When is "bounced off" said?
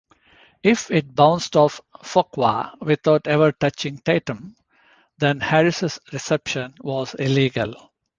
1.13-1.79